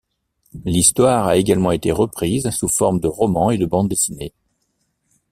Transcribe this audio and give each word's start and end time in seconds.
L'histoire 0.65 1.27
a 1.27 1.37
également 1.37 1.69
été 1.69 1.91
reprise 1.91 2.49
sous 2.49 2.67
forme 2.67 2.99
de 2.99 3.07
romans 3.07 3.51
et 3.51 3.59
de 3.59 3.67
bandes 3.67 3.87
dessinées. 3.87 4.33